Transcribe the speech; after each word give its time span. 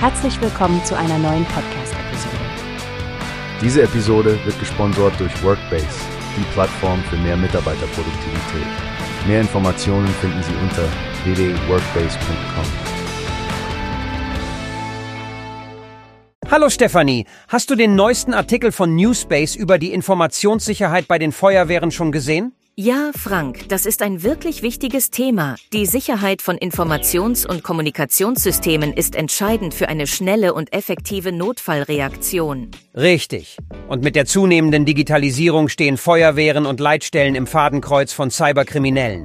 Herzlich 0.00 0.40
willkommen 0.40 0.80
zu 0.84 0.96
einer 0.96 1.18
neuen 1.18 1.44
Podcast-Episode. 1.46 2.36
Diese 3.60 3.82
Episode 3.82 4.38
wird 4.44 4.56
gesponsert 4.60 5.18
durch 5.18 5.42
Workbase, 5.42 5.88
die 6.36 6.44
Plattform 6.52 7.02
für 7.10 7.16
mehr 7.16 7.36
Mitarbeiterproduktivität. 7.36 8.68
Mehr 9.26 9.40
Informationen 9.40 10.06
finden 10.06 10.40
Sie 10.44 10.54
unter 10.62 10.84
www.workbase.com. 11.24 12.64
Hallo 16.48 16.70
Stefanie, 16.70 17.26
hast 17.48 17.68
du 17.68 17.74
den 17.74 17.96
neuesten 17.96 18.34
Artikel 18.34 18.70
von 18.70 18.94
Newspace 18.94 19.56
über 19.56 19.78
die 19.78 19.92
Informationssicherheit 19.92 21.08
bei 21.08 21.18
den 21.18 21.32
Feuerwehren 21.32 21.90
schon 21.90 22.12
gesehen? 22.12 22.54
Ja, 22.80 23.10
Frank, 23.12 23.68
das 23.70 23.86
ist 23.86 24.02
ein 24.02 24.22
wirklich 24.22 24.62
wichtiges 24.62 25.10
Thema. 25.10 25.56
Die 25.72 25.84
Sicherheit 25.84 26.42
von 26.42 26.56
Informations- 26.56 27.44
und 27.44 27.64
Kommunikationssystemen 27.64 28.92
ist 28.92 29.16
entscheidend 29.16 29.74
für 29.74 29.88
eine 29.88 30.06
schnelle 30.06 30.54
und 30.54 30.72
effektive 30.72 31.32
Notfallreaktion. 31.32 32.70
Richtig. 32.94 33.56
Und 33.88 34.04
mit 34.04 34.14
der 34.14 34.26
zunehmenden 34.26 34.84
Digitalisierung 34.84 35.68
stehen 35.68 35.96
Feuerwehren 35.96 36.66
und 36.66 36.78
Leitstellen 36.78 37.34
im 37.34 37.48
Fadenkreuz 37.48 38.12
von 38.12 38.30
Cyberkriminellen. 38.30 39.24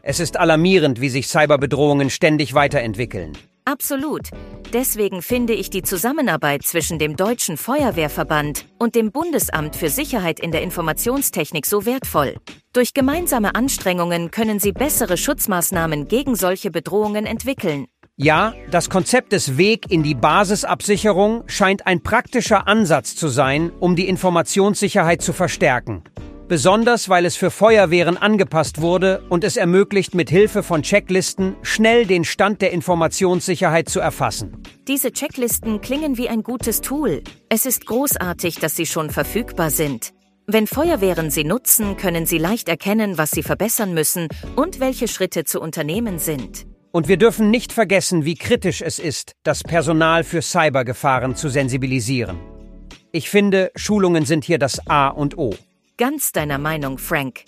Es 0.00 0.18
ist 0.18 0.38
alarmierend, 0.38 0.98
wie 0.98 1.10
sich 1.10 1.28
Cyberbedrohungen 1.28 2.08
ständig 2.08 2.54
weiterentwickeln. 2.54 3.36
Absolut. 3.68 4.30
Deswegen 4.72 5.22
finde 5.22 5.52
ich 5.52 5.70
die 5.70 5.82
Zusammenarbeit 5.82 6.62
zwischen 6.62 7.00
dem 7.00 7.16
Deutschen 7.16 7.56
Feuerwehrverband 7.56 8.64
und 8.78 8.94
dem 8.94 9.10
Bundesamt 9.10 9.74
für 9.74 9.88
Sicherheit 9.88 10.38
in 10.38 10.52
der 10.52 10.62
Informationstechnik 10.62 11.66
so 11.66 11.84
wertvoll. 11.84 12.36
Durch 12.72 12.94
gemeinsame 12.94 13.56
Anstrengungen 13.56 14.30
können 14.30 14.60
sie 14.60 14.70
bessere 14.70 15.16
Schutzmaßnahmen 15.16 16.06
gegen 16.06 16.36
solche 16.36 16.70
Bedrohungen 16.70 17.26
entwickeln. 17.26 17.86
Ja, 18.16 18.54
das 18.70 18.88
Konzept 18.88 19.32
des 19.32 19.58
Weg 19.58 19.90
in 19.90 20.04
die 20.04 20.14
Basisabsicherung 20.14 21.42
scheint 21.48 21.88
ein 21.88 22.04
praktischer 22.04 22.68
Ansatz 22.68 23.16
zu 23.16 23.26
sein, 23.26 23.72
um 23.80 23.96
die 23.96 24.08
Informationssicherheit 24.08 25.22
zu 25.22 25.32
verstärken 25.32 26.04
besonders 26.48 27.08
weil 27.08 27.24
es 27.24 27.36
für 27.36 27.50
Feuerwehren 27.50 28.16
angepasst 28.16 28.80
wurde 28.80 29.22
und 29.28 29.44
es 29.44 29.56
ermöglicht, 29.56 30.14
mit 30.14 30.30
Hilfe 30.30 30.62
von 30.62 30.82
Checklisten 30.82 31.56
schnell 31.62 32.06
den 32.06 32.24
Stand 32.24 32.62
der 32.62 32.72
Informationssicherheit 32.72 33.88
zu 33.88 34.00
erfassen. 34.00 34.62
Diese 34.88 35.12
Checklisten 35.12 35.80
klingen 35.80 36.16
wie 36.16 36.28
ein 36.28 36.42
gutes 36.42 36.80
Tool. 36.80 37.22
Es 37.48 37.66
ist 37.66 37.86
großartig, 37.86 38.56
dass 38.56 38.76
sie 38.76 38.86
schon 38.86 39.10
verfügbar 39.10 39.70
sind. 39.70 40.12
Wenn 40.46 40.68
Feuerwehren 40.68 41.32
sie 41.32 41.42
nutzen, 41.42 41.96
können 41.96 42.24
sie 42.24 42.38
leicht 42.38 42.68
erkennen, 42.68 43.18
was 43.18 43.32
sie 43.32 43.42
verbessern 43.42 43.94
müssen 43.94 44.28
und 44.54 44.78
welche 44.78 45.08
Schritte 45.08 45.44
zu 45.44 45.60
unternehmen 45.60 46.20
sind. 46.20 46.66
Und 46.92 47.08
wir 47.08 47.16
dürfen 47.16 47.50
nicht 47.50 47.72
vergessen, 47.72 48.24
wie 48.24 48.36
kritisch 48.36 48.80
es 48.80 49.00
ist, 49.00 49.32
das 49.42 49.64
Personal 49.64 50.22
für 50.22 50.40
Cybergefahren 50.40 51.34
zu 51.34 51.48
sensibilisieren. 51.48 52.38
Ich 53.10 53.28
finde, 53.28 53.72
Schulungen 53.74 54.24
sind 54.24 54.44
hier 54.44 54.58
das 54.58 54.86
A 54.86 55.08
und 55.08 55.36
O. 55.36 55.54
Ganz 55.98 56.30
deiner 56.30 56.58
Meinung, 56.58 56.98
Frank. 56.98 57.44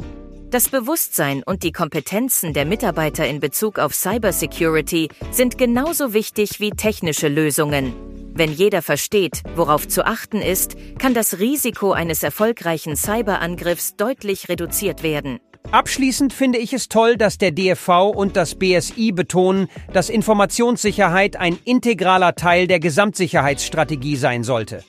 Das 0.49 0.71
Bewusstsein 0.71 1.43
und 1.43 1.65
die 1.65 1.73
Kompetenzen 1.73 2.55
der 2.55 2.65
Mitarbeiter 2.65 3.27
in 3.27 3.41
Bezug 3.41 3.79
auf 3.79 3.95
Cybersecurity 3.95 5.11
sind 5.31 5.59
genauso 5.59 6.15
wichtig 6.15 6.59
wie 6.59 6.71
technische 6.71 7.29
Lösungen. 7.29 7.93
Wenn 8.33 8.51
jeder 8.51 8.81
versteht, 8.81 9.43
worauf 9.55 9.87
zu 9.87 10.07
achten 10.07 10.41
ist, 10.41 10.77
kann 10.99 11.13
das 11.13 11.41
Risiko 11.41 11.93
eines 11.93 12.23
erfolgreichen 12.23 12.97
Cyberangriffs 12.97 13.97
deutlich 13.97 14.49
reduziert 14.49 15.03
werden. 15.03 15.41
Abschließend 15.71 16.33
finde 16.33 16.59
ich 16.59 16.73
es 16.73 16.89
toll, 16.89 17.19
dass 17.19 17.37
der 17.37 17.51
DFV 17.51 18.09
und 18.15 18.35
das 18.35 18.55
BSI 18.55 19.13
betonen, 19.13 19.69
dass 19.93 20.09
Informationssicherheit 20.09 21.37
ein 21.37 21.59
integraler 21.67 22.35
Teil 22.35 22.67
der 22.67 22.81
Gesamtsicherheitsstrategie 22.81 24.17
sein 24.17 24.43
sollte. 24.43 24.83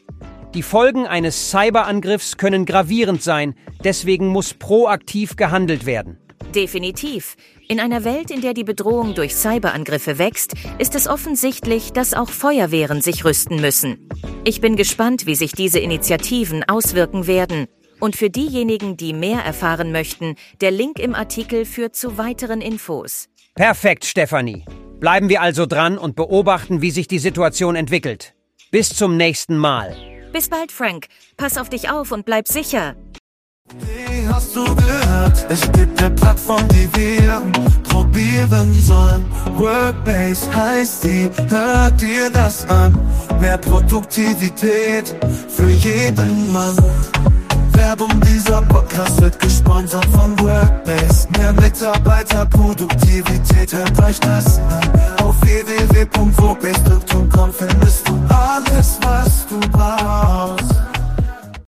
Die 0.56 0.64
Folgen 0.64 1.06
eines 1.06 1.52
Cyberangriffs 1.52 2.38
können 2.38 2.66
gravierend 2.66 3.22
sein, 3.22 3.54
deswegen 3.84 4.30
muss 4.30 4.56
proaktiv 4.56 5.36
gehandelt 5.36 5.86
werden. 5.86 6.18
Definitiv. 6.56 7.36
In 7.68 7.80
einer 7.80 8.04
Welt, 8.04 8.32
in 8.32 8.42
der 8.42 8.56
die 8.56 8.64
Bedrohung 8.64 9.14
durch 9.14 9.36
Cyberangriffe 9.36 10.18
wächst, 10.18 10.54
ist 10.80 10.96
es 10.96 11.08
offensichtlich, 11.08 11.94
dass 11.94 12.16
auch 12.16 12.30
Feuerwehren 12.30 13.02
sich 13.02 13.26
rüsten 13.26 13.62
müssen. 13.62 14.10
Ich 14.44 14.60
bin 14.60 14.76
gespannt, 14.76 15.28
wie 15.28 15.36
sich 15.36 15.52
diese 15.52 15.78
Initiativen 15.78 16.64
auswirken 16.68 17.28
werden. 17.28 17.68
Und 18.00 18.16
für 18.16 18.32
diejenigen, 18.32 18.98
die 18.98 19.14
mehr 19.14 19.42
erfahren 19.42 19.92
möchten, 19.92 20.36
der 20.62 20.72
Link 20.72 20.98
im 20.98 21.14
Artikel 21.14 21.66
führt 21.66 21.96
zu 21.96 22.18
weiteren 22.18 22.62
Infos. 22.62 23.28
Perfekt, 23.54 24.06
Stefanie. 24.06 24.66
Bleiben 25.00 25.30
wir 25.30 25.42
also 25.42 25.68
dran 25.68 26.00
und 26.00 26.16
beobachten, 26.16 26.82
wie 26.82 26.92
sich 26.92 27.08
die 27.08 27.20
Situation 27.20 27.76
entwickelt. 27.76 28.34
Bis 28.72 28.90
zum 28.90 29.16
nächsten 29.16 29.58
Mal. 29.58 29.96
Bis 30.32 30.50
bald, 30.50 30.72
Frank. 30.72 31.08
Pass 31.38 31.58
auf 31.58 31.70
dich 31.70 31.90
auf 31.90 32.12
und 32.12 32.26
bleib 32.26 32.48
sicher. 32.48 32.96
Wie 33.78 34.28
hast 34.28 34.56
du 34.56 34.64
gehört? 34.76 35.46
Es 35.50 35.62
gibt 35.72 36.00
eine 36.02 36.10
Plattform, 36.16 36.68
die 36.70 36.90
wir 36.96 37.42
probieren 37.84 38.74
sollen. 38.82 39.26
Workbase 39.56 40.52
heißt 40.56 41.04
die, 41.04 41.30
hört 41.50 42.02
dir 42.02 42.30
das 42.32 42.68
an. 42.70 42.98
Mehr 43.40 43.58
Produktivität 43.58 45.16
für 45.50 45.70
jeden 45.70 46.52
Mann. 46.52 46.76
Werbung 47.74 48.20
dieser 48.22 48.62
Podcast 48.64 49.22
wird 49.22 49.40
gesponsert 49.40 50.06
von 50.08 50.38
Workbase. 50.40 51.28
Mehr 51.38 51.54
Mitarbeiterproduktivität, 51.54 53.72
hört 53.74 54.00
euch 54.04 54.20
das 54.20 54.58
an. 54.60 54.82
Auf 55.24 55.36
www.workbase.com 55.42 57.54
findest 57.54 58.08
du 58.08 58.09